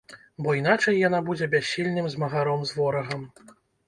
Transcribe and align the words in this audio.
Бо 0.45 0.53
іначай 0.59 0.95
яна 1.07 1.19
будзе 1.27 1.47
бяссільным 1.51 2.07
змагаром 2.13 2.65
з 2.71 2.73
ворагам. 2.79 3.23